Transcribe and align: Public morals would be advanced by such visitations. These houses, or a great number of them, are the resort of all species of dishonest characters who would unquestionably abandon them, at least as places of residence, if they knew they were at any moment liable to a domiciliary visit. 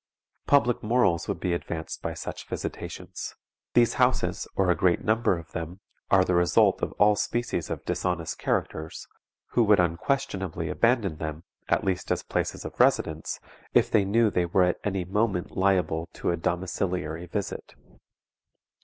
Public 0.47 0.81
morals 0.81 1.27
would 1.27 1.39
be 1.39 1.53
advanced 1.53 2.01
by 2.01 2.15
such 2.15 2.47
visitations. 2.47 3.35
These 3.75 3.93
houses, 4.01 4.47
or 4.55 4.71
a 4.71 4.75
great 4.75 5.03
number 5.03 5.37
of 5.37 5.51
them, 5.51 5.79
are 6.09 6.25
the 6.25 6.33
resort 6.33 6.81
of 6.81 6.91
all 6.93 7.15
species 7.15 7.69
of 7.69 7.85
dishonest 7.85 8.39
characters 8.39 9.05
who 9.49 9.63
would 9.65 9.79
unquestionably 9.79 10.69
abandon 10.69 11.17
them, 11.17 11.43
at 11.69 11.83
least 11.83 12.09
as 12.11 12.23
places 12.23 12.65
of 12.65 12.79
residence, 12.79 13.39
if 13.75 13.91
they 13.91 14.03
knew 14.03 14.31
they 14.31 14.47
were 14.47 14.63
at 14.63 14.79
any 14.83 15.05
moment 15.05 15.55
liable 15.55 16.09
to 16.13 16.31
a 16.31 16.35
domiciliary 16.35 17.27
visit. 17.27 17.75